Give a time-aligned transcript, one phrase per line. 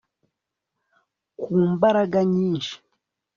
[1.39, 2.73] ku mbaraga nyinshi